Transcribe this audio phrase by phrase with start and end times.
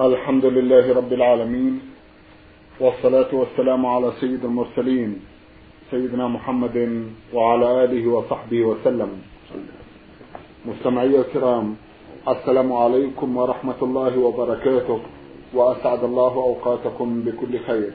[0.00, 1.80] الحمد لله رب العالمين
[2.80, 5.20] والصلاة والسلام على سيد المرسلين
[5.90, 9.10] سيدنا محمد وعلى آله وصحبه وسلم.
[10.66, 11.76] مستمعي الكرام
[12.28, 15.00] السلام عليكم ورحمة الله وبركاته
[15.54, 17.92] وأسعد الله أوقاتكم بكل خير.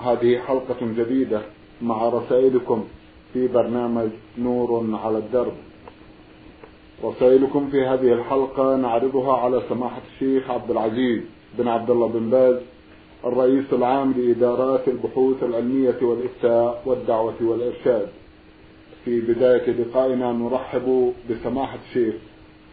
[0.00, 1.40] هذه حلقة جديدة
[1.82, 2.84] مع رسائلكم
[3.32, 4.70] في برنامج نور
[5.04, 5.54] على الدرب.
[7.02, 11.22] رسائلكم في هذه الحلقة نعرضها على سماحة الشيخ عبد العزيز
[11.58, 12.56] بن عبد الله بن باز
[13.24, 18.08] الرئيس العام لإدارات البحوث العلمية والإفتاء والدعوة والإرشاد.
[19.04, 22.14] في بداية لقائنا نرحب بسماحة الشيخ.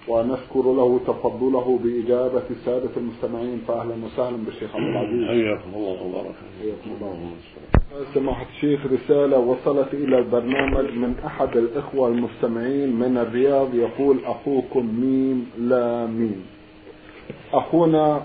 [0.07, 3.61] ونشكر له تفضله بإجابة السادة المستمعين.
[3.67, 5.27] فأهلا وسهلا بالشيخ عبد العزيز.
[5.27, 6.35] حياكم الله وبارك.
[6.61, 7.31] حياكم الله
[8.13, 13.75] سماحة الشيخ رسالة وصلت إلى البرنامج من أحد الإخوة المستمعين من الرياض.
[13.75, 16.45] يقول أخوكم ميم لا ميم.
[17.53, 18.21] أخونا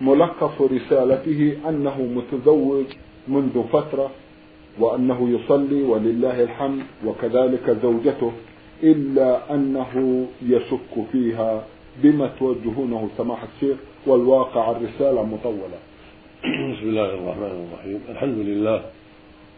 [0.00, 2.86] ملخص رسالته أنه متزوج
[3.28, 4.10] منذ فترة
[4.80, 8.32] وأنه يصلي ولله الحمد وكذلك زوجته.
[8.82, 11.64] إلا أنه يشك فيها
[12.02, 15.78] بما توجهونه سماحة الشيخ والواقع الرسالة مطولة.
[16.44, 18.00] بسم الله الرحمن الرحيم.
[18.08, 18.82] الحمد لله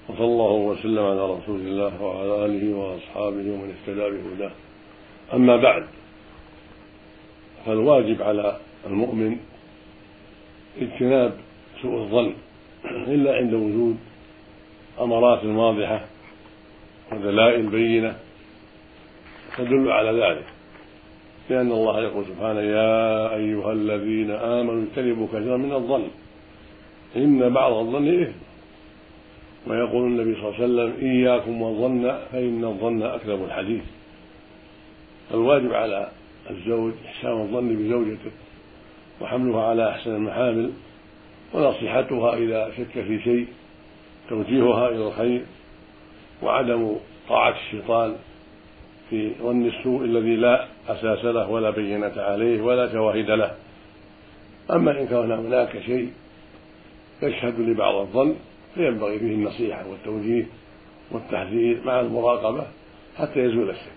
[0.09, 4.51] وصلى الله وسلم على رسول الله وعلى آله وأصحابه ومن اهتدى بهداه.
[5.35, 5.85] أما بعد
[7.67, 9.37] فالواجب على المؤمن
[10.81, 11.33] اجتناب
[11.83, 12.33] سوء الظن
[12.85, 13.97] إلا عند وجود
[15.01, 16.05] أمارات واضحة
[17.13, 18.17] ودلائل بينة
[19.59, 20.45] تدل على ذلك.
[21.51, 26.09] لأن الله يقول سبحانه يا أيها الذين آمنوا اجتنبوا كثيرا من الظن
[27.17, 28.39] إن بعض الظن إثم.
[29.67, 33.83] ويقول النبي صلى الله عليه وسلم إياكم والظن فإن الظن أكذب الحديث.
[35.35, 36.09] الواجب على
[36.51, 38.31] الزوج إحسان الظن بزوجته
[39.21, 40.71] وحملها على أحسن المحامل
[41.55, 43.47] ونصيحتها إذا شك في شيء
[44.29, 45.45] توجيهها إلى الخير
[46.43, 46.97] وعدم
[47.29, 48.17] طاعة الشيطان
[49.11, 53.55] في ظن السوء الذي لا أساس له ولا بينة عليه ولا شواهد له.
[54.71, 56.13] أما إن كان هناك شيء
[57.23, 58.35] يشهد لبعض الظن
[58.75, 60.47] فينبغي فيه النصيحة والتوجيه
[61.11, 62.67] والتحذير مع المراقبة
[63.17, 63.93] حتى يزول الشك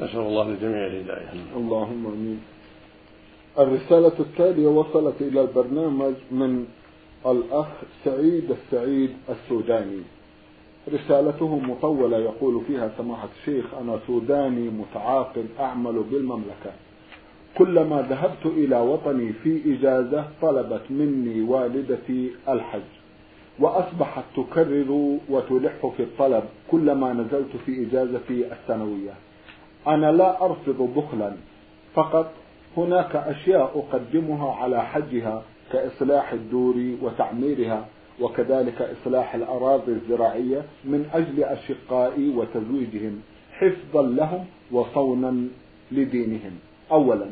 [0.00, 1.28] نسأل الله للجميع الهداية.
[1.56, 2.40] اللهم آمين.
[3.58, 6.66] الرسالة التالية وصلت إلى البرنامج من
[7.26, 7.66] الأخ
[8.04, 10.02] سعيد السعيد السوداني.
[10.88, 16.72] رسالته مطولة يقول فيها سماحة الشيخ أنا سوداني متعاقد أعمل بالمملكة.
[17.58, 22.80] كلما ذهبت إلى وطني في إجازة طلبت مني والدتي الحج.
[23.58, 29.12] وأصبحت تكرر وتلح في الطلب كلما نزلت في إجازتي السنوية.
[29.86, 31.32] أنا لا أرفض بخلا.
[31.94, 32.30] فقط
[32.76, 35.42] هناك أشياء أقدمها على حجها
[35.72, 37.86] كإصلاح الدور وتعميرها.
[38.20, 43.20] وكذلك إصلاح الأراضي الزراعية من أجل أشقائي وتزويجهم
[43.52, 45.48] حفظا لهم وصونا
[45.92, 46.52] لدينهم.
[46.92, 47.26] أولا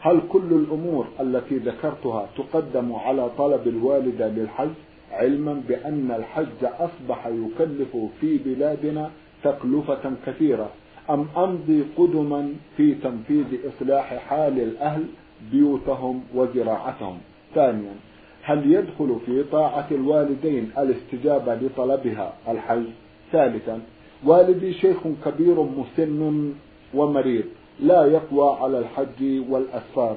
[0.00, 4.70] هل كل الأمور التي ذكرتها تقدم على طلب الوالدة للحج؟
[5.12, 9.10] علما بأن الحج أصبح يكلف في بلادنا
[9.44, 10.70] تكلفة كثيرة.
[11.10, 15.04] أم أمضي قدما في تنفيذ إصلاح حال الأهل
[15.52, 17.18] بيوتهم وزراعتهم؟
[17.54, 17.94] ثانيا
[18.42, 22.84] هل يدخل في طاعة الوالدين الاستجابة لطلبها الحج؟
[23.32, 23.80] ثالثا
[24.26, 26.52] والدي شيخ كبير مسن
[26.94, 27.44] ومريض
[27.80, 30.16] لا يقوى على الحج والأسفار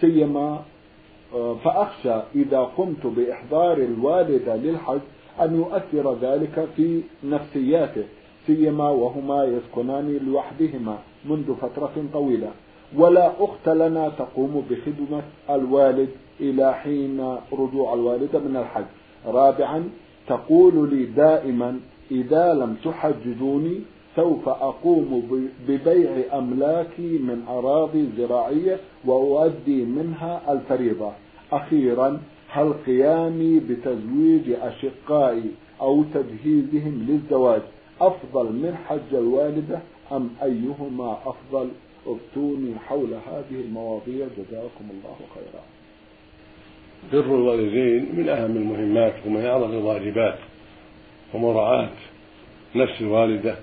[0.00, 0.62] سيما
[1.64, 5.00] فأخشى إذا قمت بإحضار الوالدة للحج
[5.40, 8.04] أن يؤثر ذلك في نفسياته
[8.46, 12.50] سيما وهما يسكنان لوحدهما منذ فترة طويلة.
[12.96, 16.08] ولا أخت لنا تقوم بخدمة الوالد.
[16.40, 18.84] إلى حين رجوع الوالدة من الحج.
[19.26, 19.90] رابعا
[20.28, 21.80] تقول لي دائما
[22.10, 23.80] إذا لم تحججوني
[24.16, 25.22] سوف أقوم
[25.68, 31.12] ببيع أملاكي من أراضي زراعية وأؤدي منها الفريضة.
[31.52, 35.50] أخيرا هل قيامي بتزويج أشقائي
[35.80, 37.62] أو تجهيزهم للزواج
[38.00, 39.78] أفضل من حج الوالدة
[40.12, 41.68] أم أيهما أفضل؟
[42.06, 44.26] افتوني حول هذه المواضيع.
[44.38, 45.62] جزاكم الله خيرا.
[47.12, 50.38] بر الوالدين من أهم المهمات ومن أعظم الواجبات
[51.34, 51.90] ومراعاة
[52.74, 53.56] نفس الوالدة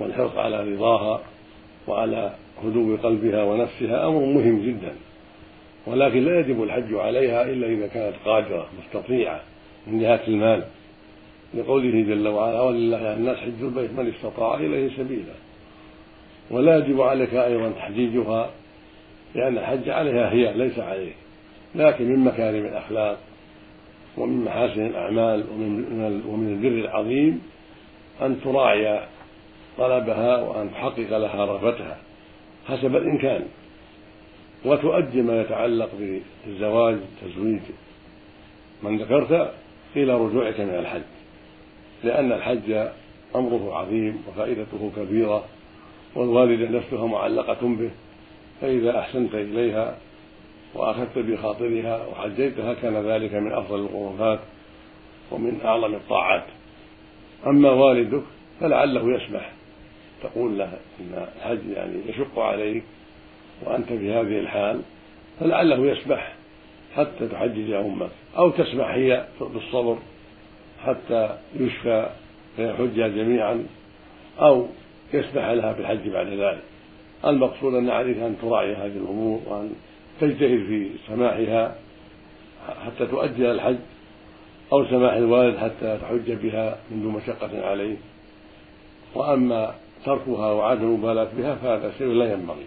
[0.00, 1.20] والحرص على رضاها
[1.88, 4.92] وعلى هدوء قلبها ونفسها أمر مهم جدا.
[5.86, 9.40] ولكن لا يجب الحج عليها إلا إذا كانت قادرة مستطيعة
[9.86, 10.64] من جهة المال.
[11.54, 15.34] لقوله جل وعلا ولله الناس حج البيت من استطاع إليه سبيلا.
[16.50, 18.50] ولا يجب عليك أيضا تحجيجها
[19.34, 21.21] لأن الحج عليها هي ليس عليك.
[21.74, 23.18] لكن من مكارم الأخلاق
[24.16, 27.42] ومن محاسن الأعمال ومن ومن البر العظيم
[28.22, 29.00] أن تراعي
[29.78, 31.96] طلبها وأن تحقق لها رغبتها
[32.68, 33.44] حسب الإمكان
[34.64, 35.90] وتؤدي ما يتعلق
[36.46, 37.60] بالزواج تزويج
[38.82, 39.52] من ذكرت
[39.96, 41.02] إلى رجوعك من الحج
[42.04, 42.72] لأن الحج
[43.36, 45.44] أمره عظيم وفائدته كبيرة
[46.14, 47.90] والوالدة نفسها معلقة به
[48.60, 49.96] فإذا أحسنت إليها
[50.74, 54.40] وأخذت بخاطرها وحجيتها كان ذلك من أفضل القربات
[55.30, 56.44] ومن أعظم الطاعات.
[57.46, 58.22] أما والدك
[58.60, 59.52] فلعله يسمح
[60.22, 62.82] تقول له إن الحج يعني يشق عليك
[63.66, 64.80] وأنت في هذه الحال
[65.40, 66.32] فلعله يسمح
[66.96, 69.98] حتى تحجج أمك أو تسمح هي بالصبر
[70.84, 72.10] حتى يشفى
[72.56, 73.66] فيحج جميعا
[74.40, 74.66] أو
[75.14, 76.62] يسمح لها بالحج بعد ذلك.
[77.24, 79.72] المقصود أن عليك أن تراعي هذه الأمور وأن
[80.20, 81.74] تجتهد في سماحها
[82.86, 83.76] حتى تؤدي الحج
[84.72, 87.96] أو سماح الوالد حتى تحج بها من دون مشقة عليه.
[89.14, 89.74] وأما
[90.04, 92.66] تركها وعدم المبالاة بها فهذا شيء لا ينبغي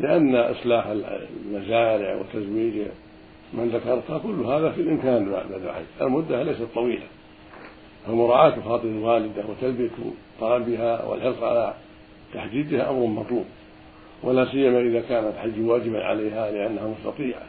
[0.00, 2.74] لأن إصلاح المزارع وتزويج
[3.52, 5.84] من ذكرتها كل هذا في الإمكان بعد الحج.
[6.00, 7.06] المدة ليست طويلة.
[8.06, 9.90] فمراعاة خاطر الوالدة وتلبية
[10.40, 11.74] طلبها والحرص على
[12.34, 13.44] تحديدها أمر مطلوب.
[14.24, 17.42] ولا سيما إذا كان الحج واجبا عليها لأنها مستطيعة.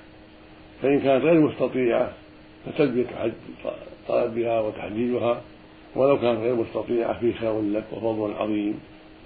[0.81, 2.12] فإن كانت غير مستطيعة
[2.66, 3.31] فتلبية حج
[4.07, 5.42] طلبها وتحديدها
[5.95, 8.80] ولو كانت غير مستطيعة في خير لك وفضل عظيم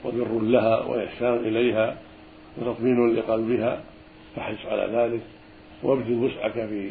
[0.06, 1.98] وبر لها وإحسان إليها
[2.58, 3.82] وتطمين لقلبها
[4.36, 5.22] فحرص على ذلك
[5.84, 6.90] وابذل وسعك في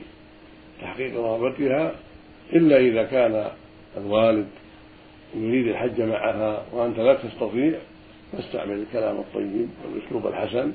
[0.82, 1.92] تحقيق رغبتها.
[2.52, 3.50] إلا إذا كان
[3.96, 4.46] الوالد
[5.34, 7.78] يريد الحج معها وأنت لا تستطيع
[8.32, 10.72] فاستعمل الكلام الطيب والأسلوب الحسن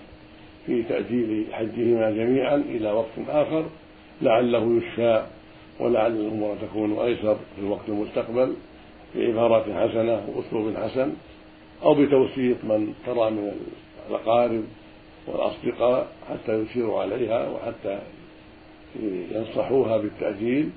[0.65, 3.65] في تأجيل حجهما جميعا إلى وقت آخر
[4.21, 5.25] لعله يشفى
[5.79, 8.53] ولعل الأمور تكون أيسر في الوقت المستقبل
[9.15, 11.13] بعبارات حسنة وأسلوب حسن
[11.83, 13.51] أو بتوسيط من ترى من
[14.09, 14.63] الأقارب
[15.27, 17.99] والأصدقاء حتى يشيروا عليها وحتى
[19.31, 20.69] ينصحوها بالتأجيل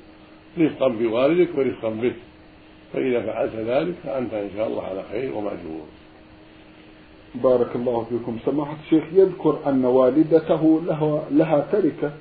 [0.59, 2.15] رفقا بوالدك ورفقا بك
[2.93, 5.87] فإذا فعلت ذلك فأنت إن شاء الله على خير ومأجور.
[7.43, 8.39] بارك الله فيكم.
[8.47, 12.13] سماحة الشيخ يذكر أن والدته لها, لها تركة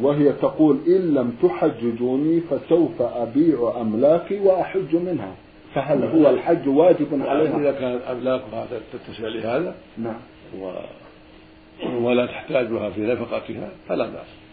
[0.00, 5.34] وهي تقول إن لم تحججوني فسوف أبيع أملاكي وأحج منها.
[5.74, 10.20] فهل هو الحج واجب عليها؟ إذا كان أملاكها تتسع لهذا نعم.
[10.60, 10.72] و...
[12.00, 14.46] ولا تحتاجها في نفقتها فلا بأس.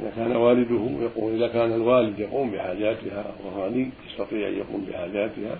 [0.00, 5.58] إذا كان والده يقوم إذا كان الوالد يقوم بحاجاتها وغني يستطيع أن يقوم بحاجاتها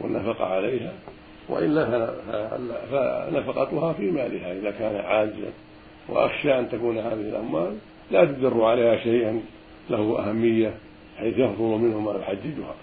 [0.00, 0.92] والنفقة عليها
[1.48, 2.10] وإلا
[2.90, 4.52] فنفقتها في مالها.
[4.52, 5.52] إذا كان عاجزا
[6.08, 7.76] وأخشى أن تكون هذه الأموال
[8.10, 9.40] لا تدر عليها شيئا
[9.90, 10.74] له أهمية
[11.18, 12.74] حيث يفضل منه ما يحججها.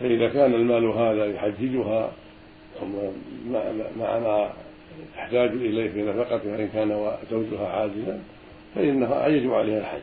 [0.00, 2.10] فإذا كان المال هذا يحججها
[3.98, 4.50] مع ما
[5.16, 8.20] تحتاج إليه في نفقتها إن كان زوجها عاجزا
[8.74, 10.00] فإنها يجب عليها الحج.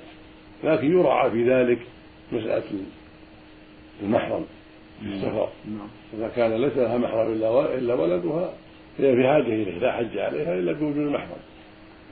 [0.64, 1.80] لكن يراعى في ذلك
[2.32, 2.64] مسألة
[4.04, 4.46] المحرم.
[5.00, 5.50] في السفر.
[5.66, 5.88] نعم.
[6.14, 7.32] إذا كان ليس لها محرم
[7.78, 8.54] إلا ولدها
[8.98, 11.38] فهي في حاجة إليه لا حج عليها إلا بوجود المحرم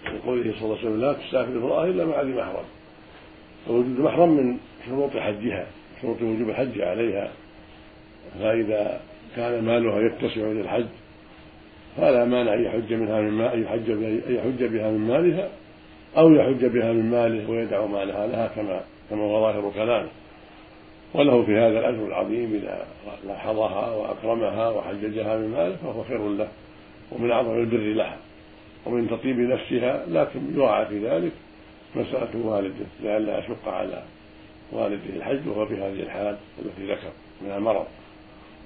[0.06, 2.66] لقوله صلى الله عليه وسلم لا تسافر امرأة إلا مع ذي محرم.
[3.68, 5.68] فوجود المحرم من شروط حجها
[6.02, 7.32] شروط وجوب الحج عليها.
[8.40, 9.02] فإذا
[9.36, 10.86] كان مالها يتسع للحج
[11.98, 15.50] فلا مانع أن يحج منها من مال يحج أن يحج بها من مالها
[16.18, 20.10] أو يحج بها من ماله ويدع مالها لها كما كما هو ظاهر كلامه.
[21.16, 22.88] وله في هذا الأجر العظيم إذا
[23.28, 26.48] لاحظها وأكرمها وحججها من ماله فهو خير له
[27.12, 28.18] ومن أعظم البر لها
[28.86, 31.32] ومن تطيب نفسها لكن يراعى في ذلك
[31.96, 34.04] مسألة والده لئلا يشق على
[34.72, 37.86] والده الحج وهو في هذه الحال التي ذكر من المرض.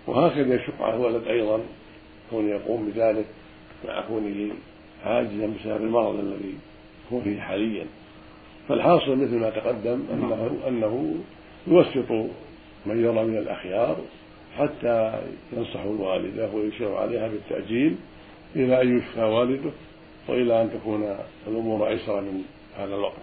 [0.08, 1.60] وهكذا يشق على الولد أيضا
[2.30, 3.26] كون يقوم بذلك
[3.88, 4.54] مع كونه
[5.06, 6.54] عاجزا بسبب المرض الذي
[7.14, 7.86] هو فيه حاليا.
[8.70, 11.16] فالحاصل مثل ما تقدم أنه أنه
[11.68, 12.12] يوسط
[12.86, 13.98] من يرى من الأخيار
[14.58, 15.22] حتى
[15.54, 17.96] ينصح الوالدة ويشير عليها بالتأجيل
[18.56, 19.72] إلى أن يشفى والده
[20.28, 21.16] وإلى أن تكون
[21.48, 22.44] الأمور أيسر من
[22.78, 23.14] هذا الوقت.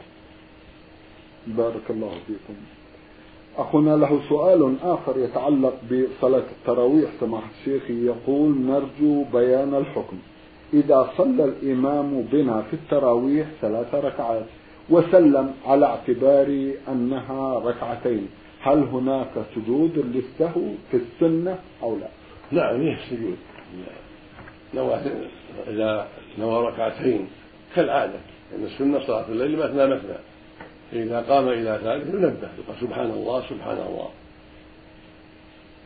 [1.47, 2.55] بارك الله فيكم.
[3.57, 10.19] أخونا له سؤال آخر يتعلق بصلاة التراويح سماحة الشيخ يقول نرجو بيان الحكم.
[10.75, 14.47] إذا صلى الإمام بنا في التراويح ثلاث ركعات
[14.91, 18.29] وسلم على اعتبار أنها ركعتين.
[18.61, 22.09] هل هناك سجود للسهو في السنة أو لا؟
[22.51, 23.37] نعم فيه سجود؟
[24.75, 25.01] نوى
[25.69, 27.29] إذا نوى ركعتين
[27.75, 28.19] كالعادة
[28.53, 30.19] لأن السنة صلاة الليل مثنى مثنى
[30.93, 34.09] فإذا قام إلى ذلك ينبه يقول سبحان الله سبحان الله.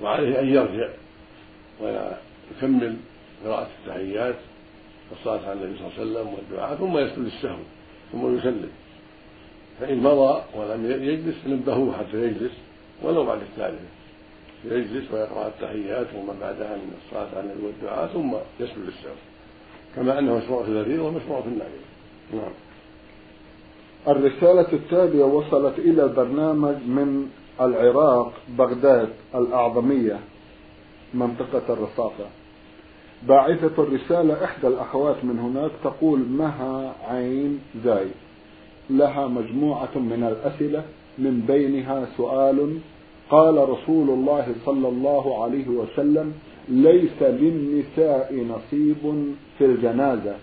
[0.03, 0.89] وعليه أن يرجع
[1.81, 2.97] ويكمل
[3.45, 4.37] قراءة التحيات
[5.11, 7.59] والصلاة على النبي صلى الله عليه وسلم والدعاء ثم يسجد للسهو
[8.13, 8.71] ثم يسلم.
[9.81, 12.53] فإن مضى ولم يجلس نبهوه حتى يجلس
[13.03, 14.01] ولو بعد الثالثة.
[14.65, 19.15] يجلس ويقرأ التحيات وما بعدها من الصلاة على والدعاء ثم يسجد للسهو
[19.97, 21.81] كما أنه مشروع في الفريضة ومشروع في النافلة
[22.33, 22.53] نعم.
[24.09, 30.19] الرسالة التالية وصلت إلى البرنامج من العراق بغداد الأعظمية
[31.15, 32.25] منطقة الرصافة.
[33.23, 38.07] باعثة الرسالة إحدى الأخوات من هناك تقول مها عين زاي
[38.91, 40.85] لها مجموعة من الأسئلة
[41.19, 42.79] من بينها سؤال
[43.31, 46.33] قال رسول الله صلى الله عليه وسلم
[46.69, 50.37] ليس للنساء نصيب في الجنازة.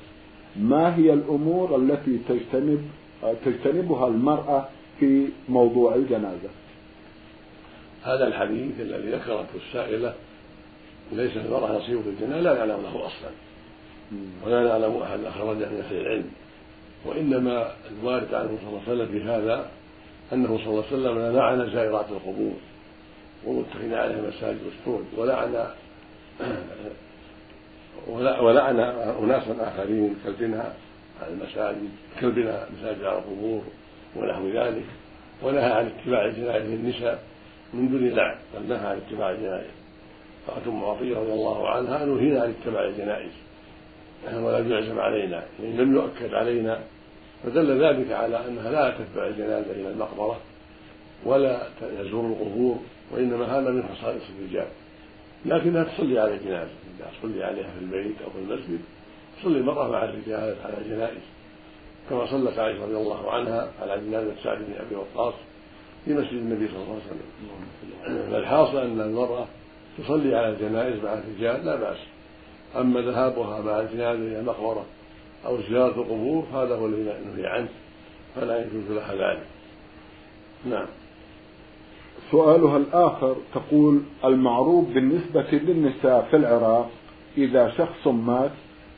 [0.59, 2.81] ما هي الأمور التي تجتنب
[3.45, 6.49] تجتنبها المرأة في موضوع الجنازة؟
[8.03, 10.13] هذا الحديث الذي ذكرته السائلة
[11.11, 13.29] ليس للمرأة نصيب في الجنة لا نعلم له أصلا.
[14.45, 16.31] ولا نعلم أحد أخرجه من أهل العلم.
[17.05, 19.69] وإنما الوارد عنه صلى الله عليه وسلم في هذا
[20.33, 22.53] أنه صلى الله عليه وسلم لعن زائرات القبور
[23.45, 25.67] والمتخذين عليها مساجد والسود ولعن
[28.41, 28.79] ولعن
[29.23, 30.77] أناسا آخرين كالبناء
[31.21, 31.89] على المساجد
[32.21, 33.63] كالبناء مساجد على القبور
[34.15, 34.85] ونحو ذلك
[35.43, 37.23] ونهى عن اتباع الجنائز النساء
[37.73, 39.71] من دون لعن بل نهى عن اتباع الجنائز
[40.47, 43.31] قالت ام عطية رضي الله عنها نهينا عن اتباع الجنائز
[44.33, 46.79] ولم يعزم علينا يعني لم يؤكد علينا.
[47.43, 50.39] فدل ذلك على أنها لا تتبع الجنازة إلى المقبرة
[51.25, 52.79] ولا تزور القبور
[53.12, 54.67] وإنما هذا من خصائص الرجال.
[55.45, 58.79] لكنها تصلي على الجنازة إذا تصلي عليها في البيت أو في المسجد
[59.39, 61.21] تصلي المراه مع الرجال على الجنائز
[62.09, 65.33] كما صلت عائشة رضي الله عنها على جنازة سعد بن أبي وقاص
[66.05, 68.31] في مسجد النبي صلى الله عليه وسلم.
[68.31, 69.47] فالحاصل أن المرأة
[69.97, 71.97] تصلي على الجنائز مع الرجال لا بأس.
[72.75, 74.86] أما ذهابها مع الجنازة إلى المقبرة
[75.45, 77.67] أو زيارة القبور هذا هو الذي نهي عنه
[78.36, 79.47] فلا يجوز لها ذلك.
[80.65, 80.88] نعم.
[82.31, 86.89] سؤالها الآخر تقول المعروف بالنسبة للنساء في العراق
[87.38, 88.51] إذا شخص مات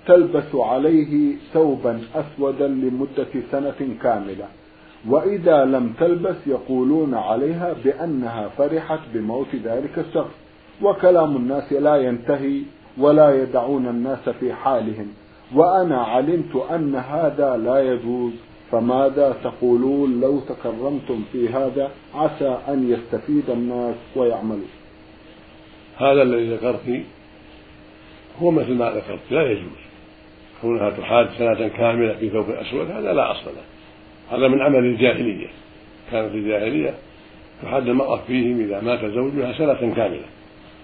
[0.07, 4.47] تلبس عليه ثوبا أسودا لمدة سنة كاملة
[5.07, 10.35] وإذا لم تلبس يقولون عليها بأنها فرحت بموت ذلك الشخص
[10.81, 12.61] وكلام الناس لا ينتهي
[12.99, 15.07] ولا يدعون الناس في حالهم.
[15.55, 18.33] وأنا علمت أن هذا لا يجوز.
[18.71, 24.67] فماذا تقولون لو تكرمتم في هذا؟ عسى أن يستفيد الناس ويعملوا.
[25.97, 27.01] هذا الذي ذكرت
[28.41, 29.79] هو مثل ما ذكرت لا يجوز.
[30.61, 33.63] كونها تحاد سنة كاملة في ثوب أسود هذا لا أصل له.
[34.37, 35.47] هذا من عمل الجاهلية.
[36.11, 36.93] كانت الجاهلية
[37.63, 40.25] تحاد المرأة فيهم إذا مات زوجها سنة كاملة.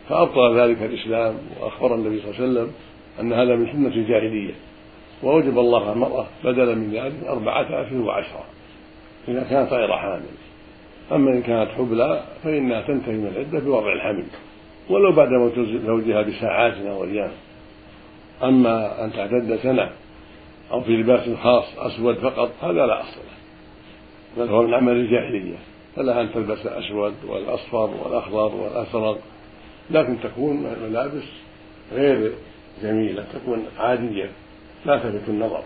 [0.09, 2.71] فأبطل ذلك الإسلام وأخبر النبي صلى الله عليه وسلم
[3.19, 4.53] أن هذا من سنة الجاهلية
[5.23, 8.43] ووجب الله على المرأة بدلا من ذلك أربعة أشهر وعشرة
[9.27, 10.25] إذا كانت غير حامل.
[11.11, 14.25] أما إن كانت حبلى فإنها تنتهي من العدة بوضع الحمل.
[14.89, 17.31] ولو بعد موت زوجها بساعات أو أيام
[18.43, 19.89] أما أن تعتد سنة
[20.71, 23.35] أو في لباس خاص أسود فقط هذا لا أصل له.
[24.37, 25.55] بل هو من عمل الجاهلية.
[25.95, 29.19] فلها أن تلبس الأسود والأصفر والأخضر والأزرق
[29.91, 31.23] لكن تكون ملابس
[31.93, 32.31] غير
[32.83, 34.29] جميلة تكون عادية
[34.85, 35.63] لا تلفت النظر.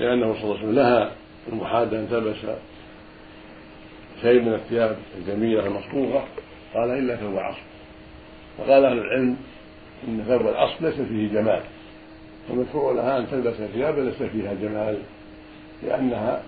[0.00, 1.12] لأنه صلى الله عليه وسلم لها
[1.52, 2.36] المحادة أن تلبس
[4.22, 6.24] شيء من الثياب الجميلة المصفوفة
[6.74, 7.60] قال إلا ثوب العصر
[8.58, 9.36] وقال أهل العلم
[10.08, 11.60] إن ثوب العصر ليس فيه جمال.
[12.50, 14.98] ومشروع لها أن تلبس ثيابا ليس فيها جمال
[15.82, 16.42] لأنها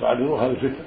[0.00, 0.84] تعرضها للفتنة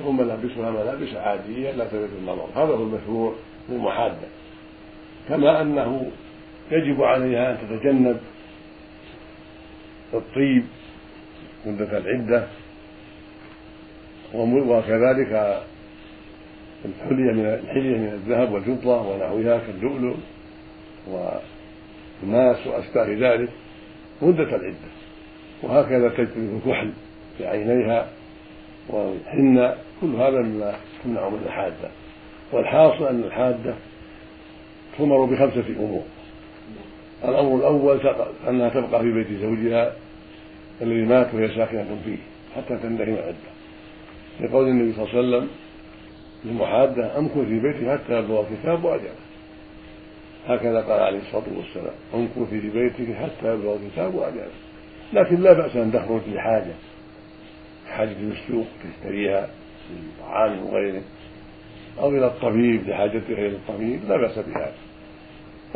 [0.00, 2.46] تكون ملابسها ملابس عادية لا تلفت النظر.
[2.54, 3.34] هذا هو المشروع
[3.68, 4.28] للمحادة
[5.28, 6.10] كما أنه
[6.70, 8.20] يجب عليها أن تتجنب
[10.14, 10.64] الطيب
[11.66, 12.46] مدة العدة
[14.34, 15.62] وكذلك
[16.84, 20.16] الحلية من الحلية من الذهب والفضة ونحوها كاللؤلؤ
[21.08, 23.48] والماس وأشباه ذلك
[24.22, 24.90] مدة العدة
[25.62, 26.92] وهكذا تجتنب الكحل
[27.38, 28.08] في عينيها
[28.88, 30.74] والحنة كل هذا مما
[31.04, 31.90] تمنع من الحادة
[32.52, 33.74] والحاصل أن الحادة
[34.98, 36.02] تؤمر بخمسة أمور.
[37.24, 38.00] الأمر الأول
[38.48, 39.92] أنها تبقى في بيت زوجها
[40.82, 42.16] الذي مات وهي ساكنة فيه
[42.56, 43.50] حتى تنتهي العدة
[44.40, 45.48] لقول النبي صلى الله عليه وسلم
[46.44, 49.14] للمحادة أمكن في بيتي حتى يبلغ الكتاب وأجله.
[50.48, 54.50] هكذا قال عليه الصلاة والسلام أمكن في بيتك حتى يبلغ الكتاب وأجله.
[55.12, 56.74] لكن لا بأس أن تخرج لحاجة
[57.88, 59.48] حاجة السوق تشتريها
[59.90, 61.02] من طعام وغيره
[61.98, 64.72] أو إلى الطبيب لحاجتها إلى الطبيب لا بأس بهذا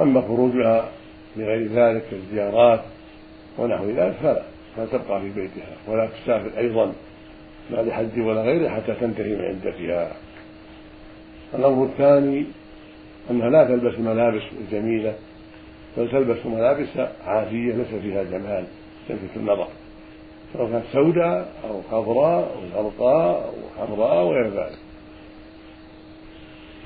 [0.01, 0.89] أما خروجها
[1.37, 2.81] لغير ذلك كالزيارات
[3.59, 4.43] ونحو ذلك فلا
[4.77, 6.93] فتبقى في بيتها ولا تسافر أيضا
[7.71, 10.17] لا لحج ولا غيره حتى تنتهي من عدتها.
[11.55, 12.45] الأمر الثاني
[13.31, 15.15] أنها لا تلبس الملابس الجميلة
[15.97, 16.89] بل تلبس ملابس
[17.27, 18.65] عادية ليس فيها جمال
[19.09, 19.69] تلفت النظر
[20.53, 24.79] سواء كانت سوداء أو خضراء أو زرقاء أو حمراء وغير ذلك.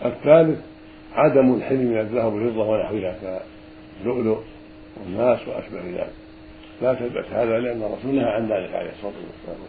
[0.05, 0.59] الثالث
[1.15, 3.19] عدم الحلم من الذهب والفضة ونحوها
[4.03, 4.39] كاللؤلؤ
[4.97, 6.13] والناس وأشبه ذلك.
[6.83, 9.69] لا تلبس هذا لأن الرسول نهى عن ذلك عليه الصلاة والسلام.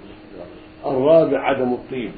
[0.85, 2.11] الرابع عدم الطيب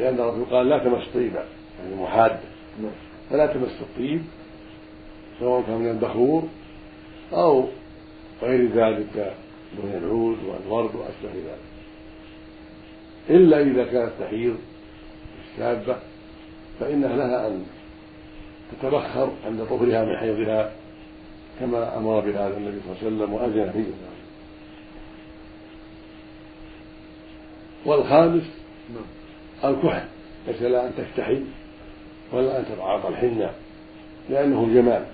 [0.00, 1.44] لأن الرسول قال لا تمس طيبا
[1.82, 2.40] يعني محادة
[3.30, 4.22] فلا تمس الطيب
[5.40, 6.42] سواء كان من البخور
[7.32, 7.64] أو
[8.42, 9.34] غير ذلك
[9.74, 11.70] من العود والورد وأشبه ذلك.
[13.30, 14.56] إلا إذا كانت تحيض
[15.52, 15.96] الشابة
[16.80, 17.64] فإنها لها أن
[18.72, 20.72] تتبخر عند طهرها من حيضها
[21.60, 23.84] كما أمر بهذا النبي صلى الله عليه وسلم وأذن فيه
[27.86, 28.42] والخامس
[29.64, 30.04] الكحل
[30.48, 31.44] ليس لها أن تكتحل
[32.32, 33.50] ولا أن تتعاطى الحنة
[34.30, 35.04] لأنه جمال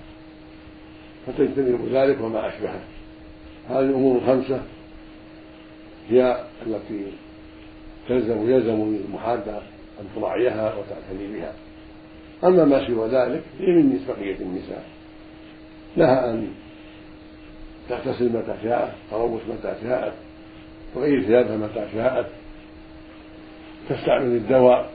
[1.27, 2.79] فتجتنب ذلك وما أشبهه.
[3.69, 4.61] هذه الأمور الخمسة
[6.09, 7.05] هي التي
[8.09, 9.61] تلزم يلزم المحادة
[9.99, 11.53] أن تراعيها وتعتني بها
[12.43, 14.83] أما ما سوى ذلك هي من بقية النساء.
[15.97, 16.53] لها أن
[17.89, 20.13] تغتسل متى شاءت تروس متى شاءت
[20.95, 22.27] تغير ثيابها متى شاءت
[23.89, 24.89] تستعمل الدواء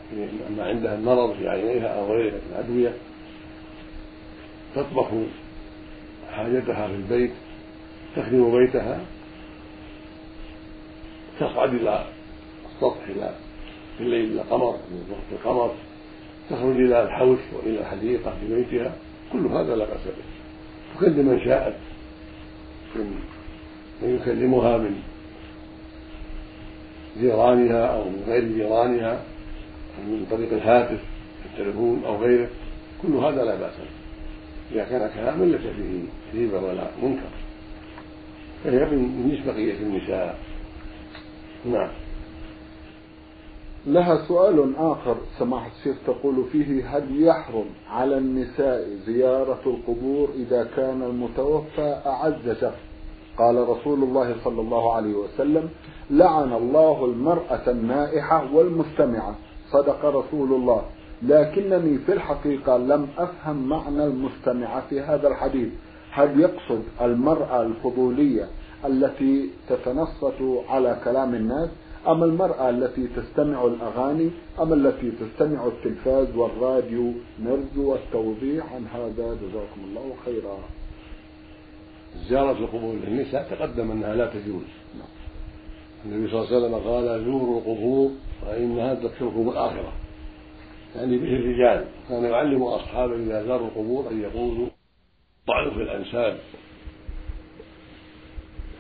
[0.57, 2.93] ما عندها المرض في عينيها أو غيرها من الأدوية.
[4.75, 5.09] تطبخ
[6.33, 7.33] حاجتها في البيت
[8.17, 9.01] تخدم بيتها
[11.41, 12.07] تصعد إلى
[12.65, 13.35] السطح إلى
[14.03, 15.75] في الليل إلى قمر من وقت القمر
[16.51, 18.95] تخرج إلى الحوش وإلى الحديقة في بيتها.
[19.33, 20.99] كل هذا لا بأس به.
[20.99, 21.75] تكلم من شاءت
[22.97, 23.15] من
[24.03, 25.03] من يكلمها من
[27.21, 29.13] جيرانها أو من غير جيرانها
[29.99, 31.01] أو من طريق الهاتف
[31.45, 32.49] التلفون أو غيره.
[33.03, 34.03] كل هذا لا بأس به.
[34.73, 36.01] إذا كان كلاما ليس فيه
[36.35, 37.31] ريبة ولا منكر.
[38.65, 40.39] فهي من بقية النساء.
[41.65, 41.91] نعم.
[43.87, 51.03] لها سؤال آخر سماحة الشيخ تقول فيه هل يحرم على النساء زيارة القبور إذا كان
[51.03, 52.81] المتوفى أعز شخص؟
[53.39, 55.69] قال رسول الله صلى الله عليه وسلم
[56.11, 59.35] لعن الله المرأة النائحة والمستمعة.
[59.71, 60.83] صدق رسول الله.
[61.23, 65.69] لكنني في الحقيقة لم أفهم معنى المستمعة في هذا الحديث.
[66.11, 68.49] هل يقصد المرأة الفضولية
[68.85, 71.69] التي تتنصت على كلام الناس؟
[72.07, 79.35] أم المرأة التي تستمع الأغاني أم التي تستمع التلفاز والراديو نرجو التوضيح عن هذا.
[79.35, 80.59] جزاكم الله خيرا.
[82.29, 84.69] زيارة القبور للنساء تقدم أنها لا تجوز.
[86.05, 88.11] النبي صلى الله عليه وسلم قال زوروا القبور
[88.43, 89.93] فإنها تذكركم الآخرة.
[90.97, 94.67] يعني به الرجال كان يعلم أصحابه إذا زاروا القبور أن يقولوا
[95.47, 96.39] ضعوا في الأنساب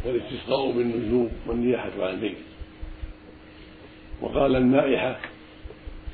[0.06, 2.37] والاستسقاء بالنجوم والنياحة عن الميت
[4.22, 5.18] وقال النائحة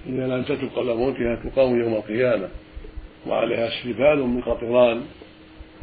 [0.07, 2.49] إذا لم تتب قبل موتها تقام يوم القيامة
[3.27, 5.03] وعليها سلفال من قطران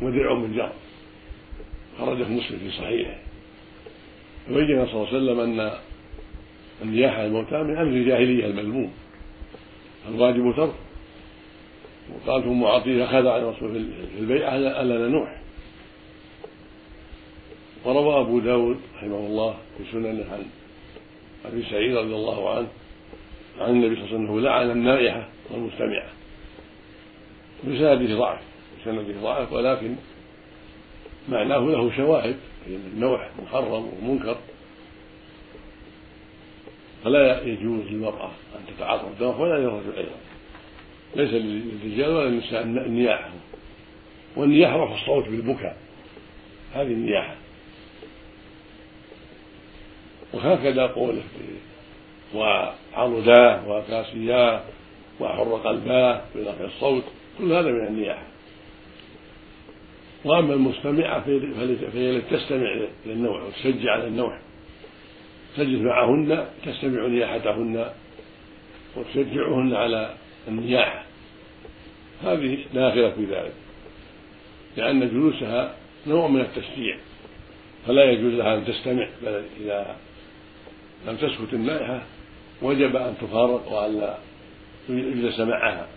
[0.01, 0.71] ودرع من جر
[1.99, 3.17] خرجه مسلم في صحيحه.
[4.51, 5.71] وبين صلى الله عليه وسلم أن
[6.81, 8.91] النياحة الموتى من أمر الجاهلية المذموم.
[10.09, 10.73] الواجب ترك.
[12.13, 13.85] وقال ثم عطيه أخذ عن الرسول
[14.15, 15.41] في البيعة ألا نوح.
[17.85, 20.45] وروى أبو داود رحمه الله في سننه عن
[21.47, 22.67] أبي سعيد رضي الله عنه
[23.59, 26.09] عن النبي صلى الله عليه وسلم لعن النائحة والمستمعة.
[27.63, 28.39] بسنده ضعف
[28.81, 29.95] بسنده ضعف ولكن
[31.29, 34.37] معناه له شواهد النوح محرم ومنكر.
[37.03, 40.17] فلا يجوز للمرأة أن تتعاطى الدواء ولا للرجل أيضا.
[41.15, 43.29] ليس للرجال ولا للنساء النياحة
[44.35, 45.77] والنياحة رفع الصوت بالبكاء.
[46.73, 47.35] هذه النياحة.
[50.35, 51.23] وهكذا قوله
[52.35, 54.61] وعرضاه وكاسياه
[55.19, 57.03] وحر قلباه برفع الصوت
[57.37, 58.27] كل هذا من النياحة.
[60.25, 61.21] وأما المستمعة
[61.93, 64.39] فهي التي تستمع للنوع وتشجع على النوع.
[65.57, 67.89] تجلس معهن تستمع نياحتهن
[68.97, 70.13] وتشجعهن على
[70.47, 71.05] النياحة.
[72.23, 73.53] هذه داخلة في ذلك
[74.77, 75.75] لأن جلوسها
[76.07, 76.97] نوع من التشجيع
[77.87, 79.95] فلا يجوز لها أن تستمع بل إذا
[81.07, 82.01] لم تسكت النائحة
[82.61, 84.17] وجب أن تفارق وأن لا
[84.89, 85.87] يجلس معها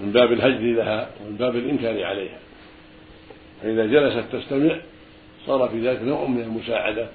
[0.00, 2.38] من باب الهجر لها ومن باب الإنكار عليها.
[3.62, 4.76] فإذا جلست تستمع
[5.46, 7.08] صار في ذلك نوع من المساعدة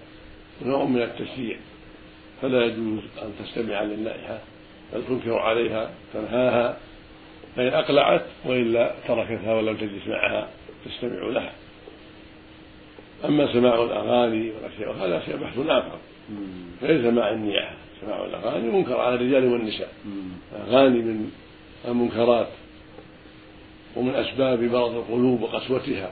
[0.62, 1.58] ونوع من التشجيع.
[2.42, 4.40] فلا يجوز أن تستمع للنائحة
[4.94, 6.78] بل تنكر عليها تنهاها
[7.56, 10.48] فإن أقلعت وإلا تركتها ولم تجلس معها
[10.86, 11.54] تستمع لها.
[13.26, 15.98] أما سماع الأغاني والأشياء هذا شيء بحث آخر.
[16.82, 19.94] ليس مع النياحة سماع الأغاني منكر على الرجال والنساء.
[20.56, 21.32] الأغاني من
[21.88, 22.48] المنكرات
[23.96, 26.12] ومن أسباب مرض القلوب وقسوتها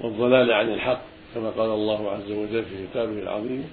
[0.00, 1.02] والضلال عن الحق
[1.34, 3.64] كما قال الله عز وجل في كتابه العظيم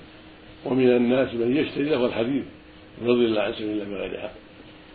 [0.65, 2.43] ومن الناس من يشتري له الحديث
[3.01, 4.31] يضل عن سبيل الله بغير حق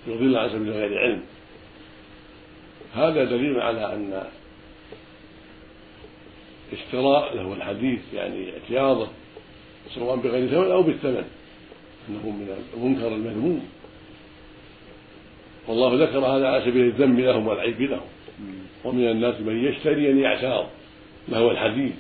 [0.07, 1.21] يضل عن سبيل الله بغير علم.
[2.95, 4.23] هذا دليل على أن
[6.73, 9.09] اشتراء له الحديث يعني اعتياضه
[9.95, 11.25] سواء بغير ثمن أو بالثمن.
[12.09, 13.69] أنه من المنكر المذموم.
[15.69, 18.07] والله ذكر هذا على سبيل الذم لهم والعيب لهم.
[18.85, 20.67] ومن الناس من يشتري أن يعتاض
[21.29, 21.93] له الحديث.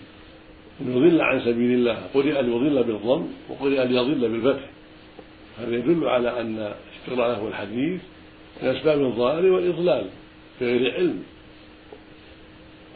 [0.80, 1.98] أن يضل عن سبيل الله.
[2.14, 4.64] قرئ أن يضل بالضم وقرئ أن يضل بالفتح.
[5.58, 8.00] هذا يدل على أن اشتراء له الحديث
[8.62, 10.06] من أسباب الضلال والإضلال
[10.60, 11.22] بغير علم.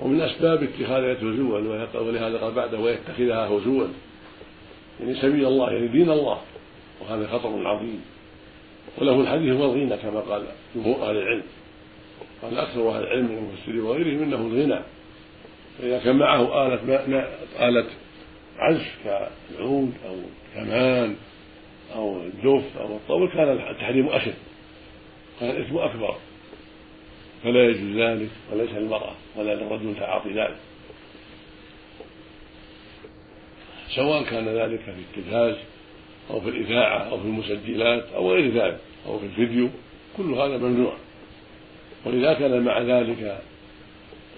[0.01, 1.59] ومن أسباب اتخاذها هزوا
[1.95, 3.87] ولهذا قال بعده ويتخذها هزوا.
[5.03, 6.41] يعني سبيل الله يعني دين الله.
[7.01, 8.01] وهذا خطر عظيم.
[8.99, 11.43] وله الحديث هو الغنى كما قال جمهور أهل العلم.
[12.43, 14.83] قال أكثر أهل العلم من المفسرين وغيرهم إنه الغنى.
[15.79, 17.25] فإذا كان معه آلة
[17.69, 17.87] آلة
[18.59, 20.17] عزف كالعود أو
[20.55, 21.17] كمان
[21.95, 24.35] أو الدف أو الطول كان التحريم اشد
[25.41, 26.15] كان الإثم أكبر.
[27.43, 30.57] فلا يجوز ذلك وليس للمرأة ولا للرجل تعاطي ذلك.
[33.95, 35.55] سواء كان ذلك في التلفاز
[36.31, 39.69] أو في الإذاعة أو في المسجلات أو غير ذلك أو في الفيديو
[40.17, 40.97] كل هذا ممنوع.
[42.05, 43.39] وإذا كان مع ذلك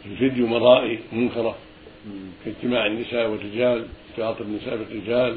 [0.03, 1.57] في الفيديو مرائي منكرة
[2.45, 5.37] كاجتماع النساء والرجال اختلاط النساء بالرجال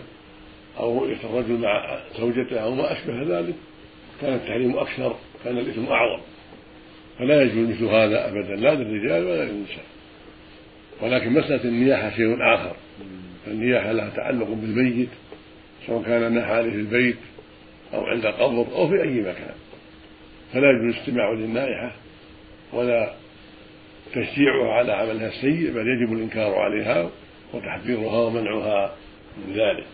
[0.80, 3.56] أو رؤية الرجل مع زوجته أو ما أشبه ذلك
[4.21, 6.21] كان التحريم أكثر كان الإثم أعظم.
[7.19, 9.86] فلا يجوز مثل هذا أبدا لا للرجال ولا للنساء.
[11.01, 12.75] ولكن مسألة النياحة شيء آخر.
[13.52, 15.10] النياحة لها تعلق بالميت
[15.88, 17.18] سواء كان عليه في البيت
[17.94, 19.56] أو عند قبر أو في أي مكان.
[20.54, 21.96] فلا يجوز الاستماع للنائحة
[22.74, 23.14] ولا
[24.12, 27.10] تشجيعها على عملها السيء بل يجب الإنكار عليها
[27.54, 28.96] وتحذيرها ومنعها
[29.38, 29.86] من ذلك.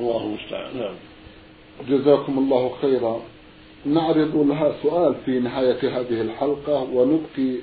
[0.00, 0.76] الله المستعان.
[0.76, 0.94] نعم.
[1.88, 3.22] جزاكم الله خيرا.
[3.86, 7.56] نعرض لها سؤال في نهاية هذه الحلقة ونبقي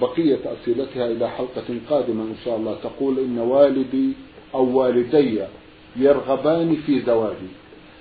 [0.00, 2.76] بقية أسئلتها إلى حلقة قادمة إن شاء الله.
[2.82, 4.12] تقول إن والدي
[4.54, 5.40] أو والدي
[5.96, 7.48] يرغبان في زواجي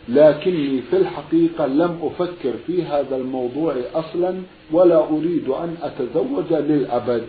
[0.09, 7.23] لكني في الحقيقة لم أفكر في هذا الموضوع أصلا ولا أريد أن أتزوج للأبد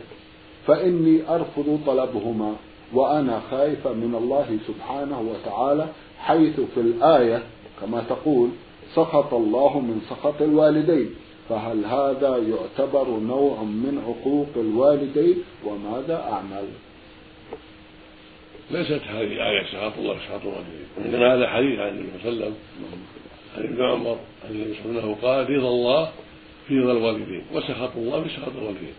[0.67, 2.55] فإني أرفض طلبهما
[2.95, 5.87] وأنا خائفة من الله سبحانه وتعالى
[6.19, 7.43] حيث في الآية
[7.81, 8.49] كما تقول
[8.95, 11.11] سخط الله من سخط الوالدين.
[11.49, 16.69] فهل هذا يعتبر نوع من عقوق الوالدين؟ وماذا أعمل؟
[18.71, 22.55] ليست هذه آية سخط الله سخط الوالدين إنما هذا حديث عن النبي صلى الله عليه
[22.55, 22.57] وسلم
[23.57, 26.11] عن ابن عمر أن النبي صلى الله عليه وسلم قال رضا الله
[26.69, 28.95] في رضا الوالدين وسخط الله في سخط الوالدين.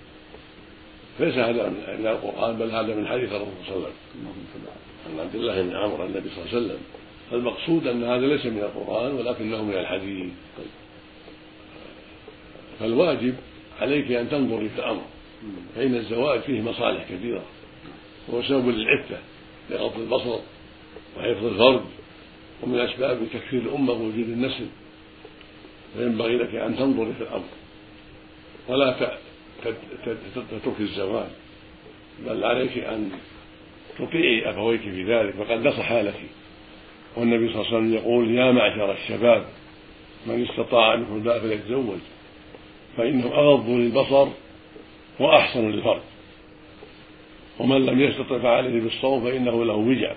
[1.19, 3.95] ليس هذا من القرآن بل هذا من حديث الرسول صلى الله عليه
[4.53, 4.73] وسلم.
[5.09, 6.79] عن عبد الله بن عمرو النبي صلى الله عليه وسلم
[7.33, 10.33] المقصود أن هذا ليس من القرآن ولكنه من الحديث.
[12.79, 13.35] فالواجب
[13.81, 15.01] عليك أن تنظري في الأمر
[15.75, 17.43] فإن الزواج فيه مصالح كثيرة
[18.27, 19.17] وهو سبب للعفة
[19.69, 20.39] لغض البصر
[21.17, 21.81] وحفظ الفرج
[22.63, 24.65] ومن أسباب تكثير الأمة ووجود النسل
[25.97, 27.45] فينبغي لك أن تنظري في الأمر.
[28.67, 29.11] ولا
[29.65, 31.29] تتركي الزواج
[32.25, 33.11] بل عليك أن
[33.99, 36.21] تطيعي أبويك في ذلك فقد نصح لك
[37.17, 39.45] والنبي صلى الله عليه وسلم يقول يا معشر الشباب
[40.27, 41.99] من استطاع منكم الباء فليتزوج.
[42.99, 44.27] فإنه أغض للبصر
[45.19, 46.01] وأحسن للفرج.
[47.59, 50.13] ومن لم يستطع فعليه بالصوم فإنه له وجع.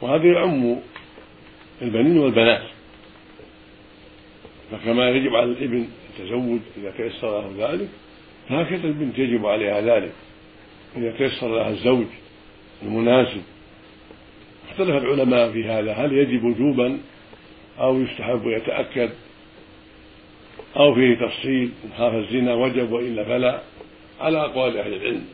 [0.00, 0.76] وهذا يعم
[1.82, 2.62] البنين والبنات.
[4.70, 7.88] فكما يجب على الإبن التزوج إذا تيسر له ذلك
[8.48, 10.12] هكذا البنت يجب عليها ذلك.
[10.96, 12.06] إذا تيسر لها الزوج
[12.82, 13.42] المناسب.
[14.70, 16.98] اختلف العلماء في هذا هل يجب وجوبا
[17.80, 19.10] أو يستحب ويتأكد
[20.76, 23.60] أو فيه تفصيل إن خاف الزنا وجب وإلا فلا
[24.20, 25.24] على أقوال أهل العلم.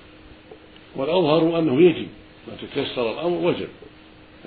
[0.96, 2.08] والأظهر أنه يجب
[2.48, 3.68] ما تتيسر الأمر وجب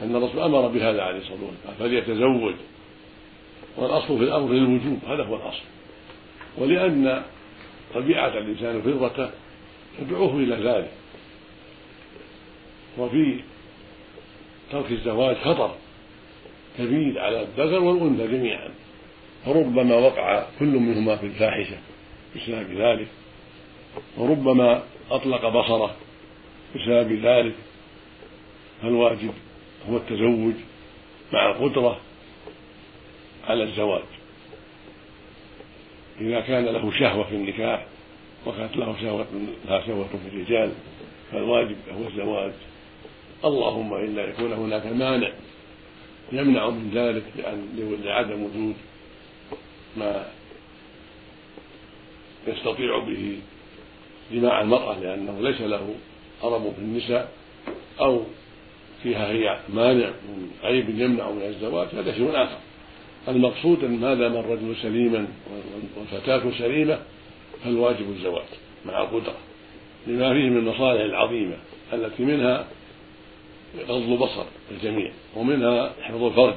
[0.01, 2.53] أن الرسول أمر بهذا عليه الصلاة والسلام فليتزوج.
[3.77, 5.63] والأصل في الأمر للوجوب هذا هو الأصل.
[6.57, 7.23] ولأن
[7.95, 9.29] طبيعة الإنسان وفطرته
[9.99, 10.91] تدعوه إلى ذلك.
[12.97, 13.39] وفي
[14.71, 15.75] ترك الزواج خطر
[16.77, 18.69] كبير على الذكر والأنثى جميعا.
[19.45, 21.77] فربما وقع كل منهما في الفاحشة
[22.35, 23.07] بسبب ذلك.
[24.17, 25.95] وربما أطلق بصره
[26.75, 27.55] بسبب ذلك.
[28.81, 29.33] فالواجب
[29.89, 30.53] هو التزوج
[31.33, 31.99] مع القدرة
[33.47, 34.03] على الزواج.
[36.21, 37.85] إذا كان له شهوة في النكاح
[38.45, 39.27] وكانت له شهوة
[39.67, 40.71] لها شهوة في الرجال
[41.31, 42.51] فالواجب هو الزواج.
[43.45, 45.29] اللهم إلا يكون هناك مانع
[46.31, 47.23] يمنع من ذلك
[48.03, 48.75] لعدم وجود
[49.97, 50.25] ما
[52.47, 53.39] يستطيع به
[54.31, 55.95] جماع المرأة لأنه ليس له
[56.43, 57.31] أرب في النساء
[57.99, 58.23] أو
[59.03, 62.57] فيها هي مانع من عيب يمنع من الزواج هذا شيء آخر.
[63.27, 65.27] المقصود أن ما دام الرجل سليما
[65.97, 66.99] والفتاة سليمة
[67.63, 68.45] فالواجب الزواج
[68.85, 69.35] مع القدرة
[70.07, 71.55] لما فيه من المصالح العظيمة
[71.93, 72.67] التي منها
[73.87, 76.55] غض البصر الجميع ومنها حفظ الفرج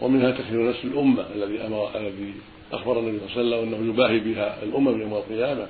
[0.00, 2.34] ومنها تكثير نسل الأمة الذي أمر الذي
[2.72, 5.66] أخبر النبي صلى الله عليه وسلم أنه يباهي بها الأمم يوم القيامة.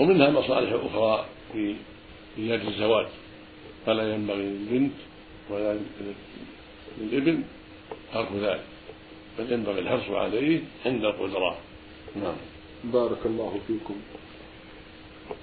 [0.00, 1.74] ومنها مصالح أخرى في
[2.38, 3.06] إيجاد الزواج.
[3.86, 4.92] فلا ينبغي للبنت
[5.50, 5.78] ولا
[7.00, 7.42] للابن
[8.14, 8.60] ترك ذلك
[9.38, 11.58] بل ينبغي الحرص عليه عند القدرة.
[12.16, 12.36] نعم.
[12.84, 13.94] بارك الله فيكم.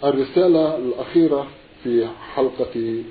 [0.04, 1.48] الرسالة الأخيرة
[1.84, 3.04] في حلقة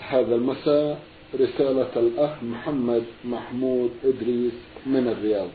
[0.00, 4.52] هذا المساء رسالة الأخ محمد محمود إدريس
[4.86, 5.48] من الرياض.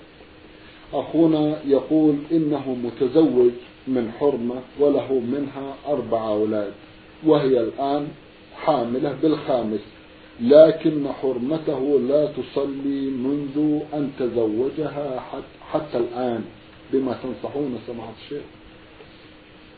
[0.94, 3.52] أخونا يقول إنه متزوج
[3.88, 6.74] من حرمة وله منها أربع أولاد
[7.26, 8.08] وهي الآن
[8.56, 9.80] حاملة بالخامس
[10.42, 15.24] لكن حرمته لا تصلي منذ أن تزوجها
[15.72, 16.44] حتى الآن.
[16.94, 18.44] بما تنصحون سماحة الشيخ.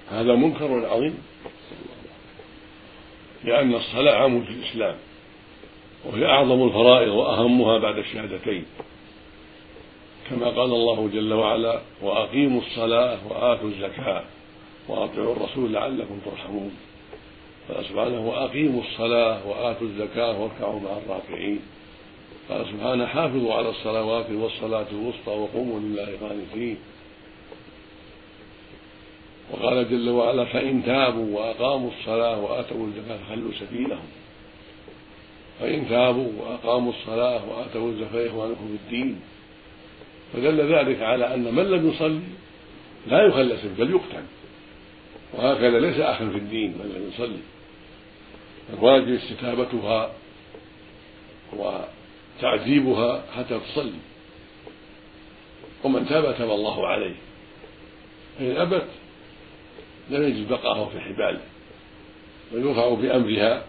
[0.10, 1.18] هذا منكر عظيم
[3.44, 4.96] لأن الصلاة عام في الإسلام.
[6.06, 8.66] وهي أعظم الفرائض وأهمها بعد الشهادتين.
[10.30, 14.24] كما قال الله جل وعلا وأقيموا الصلاة وآتوا الزكاة
[14.88, 16.72] وأطيعوا الرسول لعلكم ترحمون.
[17.70, 21.60] قال سبحانه وأقيموا الصلاة وآتوا الزكاة واركعوا مع الراكعين.
[22.50, 26.78] قال سبحانه حافظوا على الصلوات والصلاة الوسطى وقوموا لله قانتين.
[29.52, 34.08] وقال جل وعلا فإن تابوا وأقاموا الصلاة وآتوا الزكاة فخلوا سبيلهم.
[35.60, 39.20] فإن تابوا وأقاموا الصلاة وآتوا الزكاة إخوانكم في الدين.
[40.34, 42.22] فدل ذلك على أن من لم يصلي
[43.08, 44.24] لا سبيل بل يقتل.
[45.34, 47.40] وهكذا ليس أخا في الدين من لم يصلي.
[48.74, 50.12] الواجب استتابتها
[51.54, 54.00] وتعذيبها حتى تصلي.
[55.84, 57.16] ومن تاب تاب الله عليه.
[58.40, 58.88] فإن أبت
[60.10, 61.42] لم يجد بقاءه في حباله
[62.54, 63.64] ويرفع بأمرها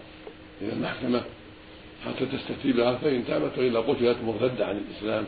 [0.61, 1.22] إلى المحكمة
[2.06, 5.24] حتى تستتيبها فإن تابت وإلا قتلت مرتدة عن الإسلام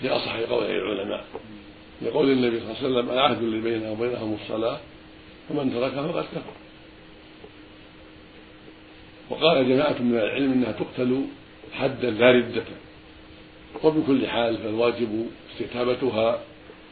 [0.00, 1.24] في أصح قولي العلماء.
[2.02, 4.78] لقول النبي صلى الله عليه وسلم العهد الذي بيننا وبينهم الصلاة
[5.48, 6.52] فمن تركها فقد كفر.
[9.30, 11.22] وقال جماعة من العلم أنها تقتل
[11.72, 12.64] حدا لا ردة.
[13.84, 16.40] وبكل حال فالواجب استتابتها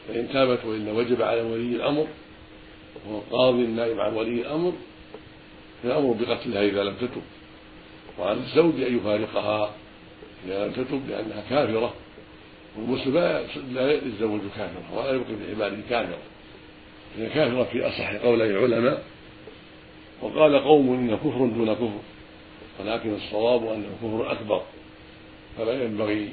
[0.07, 2.07] فإن تابت وإلا وجب على ولي الأمر
[3.05, 4.73] وهو القاضي النائب عن ولي الأمر
[5.83, 7.21] فالأمر بقتلها إذا لم تتب
[8.19, 9.71] وعلى الزوج أن يفارقها
[10.45, 11.93] إذا لم تتب لأنها كافرة
[12.77, 13.13] والمسلم
[13.73, 16.17] لا يتزوج كافرة ولا يبقي في عباده كافرة.
[17.17, 19.03] هي كافرة في أصح قولي العلماء
[20.21, 21.99] وقال قوم إن كفر دون كفر
[22.79, 24.61] ولكن الصواب أنه كفر أكبر.
[25.57, 26.29] فلا ينبغي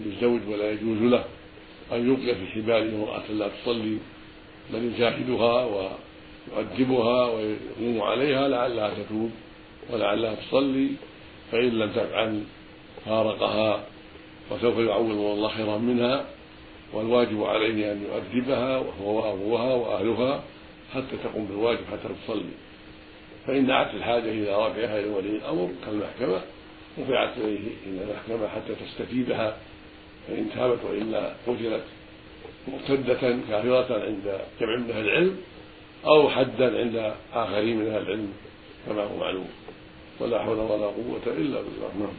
[0.00, 1.24] للزوج ولا يجوز له
[1.92, 3.98] أن يبقي في حباله امرأة لا تصلي
[4.72, 9.30] بل يجاهدها ويؤدبها ويقوم عليها لعلها تتوب.
[9.90, 10.88] ولعلها تصلي
[11.52, 12.42] فإن لم تفعل
[13.06, 13.84] فارقها
[14.50, 16.24] وسوف يعوض الله خيرا منها
[16.92, 20.42] والواجب عليه أن يؤدبها وهو وأبوها وأهلها
[20.94, 22.54] حتى تقوم بالواجب حتى تصلي.
[23.46, 26.40] فإن دعت الحاجة إلى رفعها إلى ولي الأمر كالمحكمة
[26.98, 29.56] رفعت إليه إلى المحكمة حتى تستتيبها
[30.28, 31.84] فإن تابت وإلا قتلت
[32.68, 35.36] مرتدة كافرة عند جمع من أهل العلم
[36.06, 38.32] أو حدا عند آخرين من أهل العلم
[38.86, 39.48] كما هو معلوم.
[40.20, 41.90] ولا حول ولا قوة إلا بالله.
[42.00, 42.14] نعم.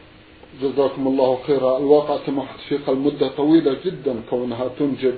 [0.62, 1.78] جزاكم الله خيرا.
[1.78, 5.14] الواقع كما حقيقة المدة طويلة جدا كونها تنجب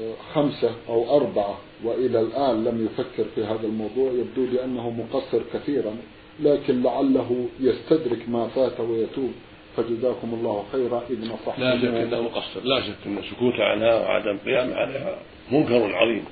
[0.00, 4.12] آه، خمسة أو أربعة وإلى الآن لم يفكر في هذا الموضوع.
[4.12, 5.96] يبدو لي أنه مقصر كثيرا
[6.40, 9.32] لكن لعله يستدرك ما فات ويتوب.
[9.76, 11.02] فجزاكم الله خيرا.
[11.10, 12.60] إذ نصحتم لا شك إنه مقصر.
[12.64, 15.18] لا شك إن السكوت عنها وعدم القيام عليها
[15.52, 16.24] منكر عظيم.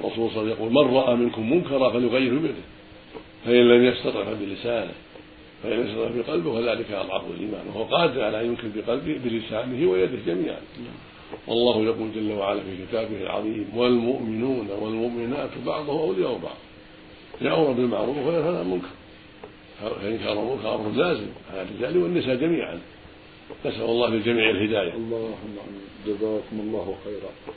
[0.00, 2.73] الرسول صلى الله عليه وسلم يقول من رأى منكم منكرا فليغيره بيده.
[3.44, 4.92] فإن لم يستطع فبلسانه
[5.62, 10.18] فإن لم يستطع بقلبه فذلك أضعف الإيمان وهو قادر على أن ينكر بقلبه بلسانه ويده
[10.26, 10.60] جميعا.
[11.46, 16.56] والله يقول جل وعلا في كتابه العظيم والمؤمنون والمؤمنات بعضهم أولياء بعض
[17.40, 18.88] يامر بالمعروف وينهى عن المنكر.
[19.80, 22.78] فإنكار المنكر أمر لازم على الرجال والنساء جميعا.
[23.66, 24.92] نسأل الله للجميع الهداية.
[24.92, 25.56] اللهم
[26.06, 27.54] جزاكم الله خيرا.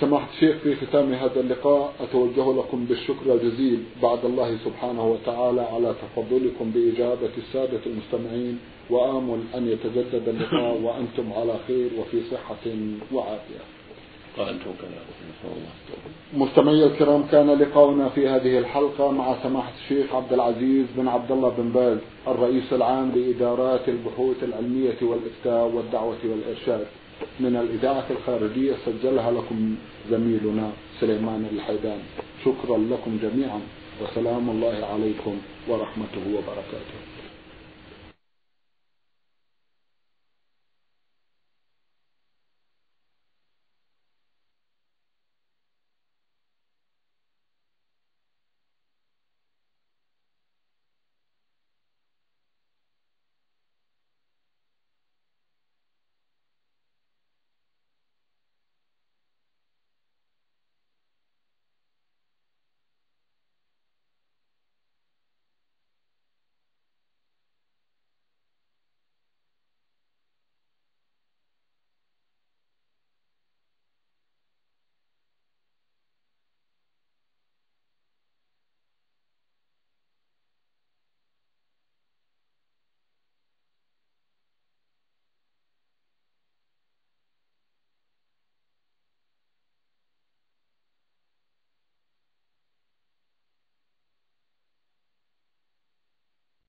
[0.00, 5.94] سماحة الشيخ في ختام هذا اللقاء أتوجه لكم بالشكر الجزيل بعد الله سبحانه وتعالى على
[6.02, 8.58] تفضلكم بإجابة السادة المستمعين
[8.90, 12.66] وآمل أن يتجدد اللقاء وأنتم على خير وفي صحة
[13.12, 13.62] وعافية.
[14.38, 15.06] وأنتم كذلك
[15.44, 16.46] الله.
[16.46, 21.48] مستمعي الكرام كان لقاؤنا في هذه الحلقة مع سماحة الشيخ عبد العزيز بن عبد الله
[21.48, 26.86] بن باز الرئيس العام لإدارات البحوث العلمية والإفتاء والدعوة والإرشاد.
[27.40, 29.76] من الإذاعة الخارجية سجلها لكم
[30.10, 32.00] زميلنا سليمان الحيدان
[32.44, 33.60] شكرا لكم جميعا
[34.02, 35.34] وسلام الله عليكم
[35.68, 36.98] ورحمته وبركاته.